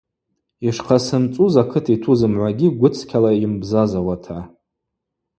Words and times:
Йшхъасымцӏуз 0.67 1.53
акыт 1.61 1.85
йту 1.93 2.13
зымгӏвагьи 2.19 2.75
гвыцкьала 2.77 3.31
йымбзазауата. 3.41 4.37